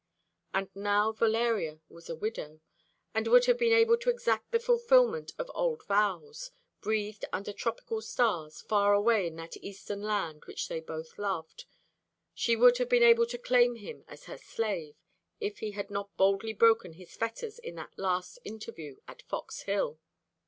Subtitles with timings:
[0.51, 2.59] And now Valeria was a widow,
[3.13, 6.49] and would have been able to exact the fulfilment of old vows
[6.81, 11.65] breathed under tropical stars, far away in that Eastern land which they both loved:
[12.33, 14.95] she would have been able to claim him as her slave,
[15.39, 19.99] if he had not boldly broken his fetters in that last interview at Fox Hill.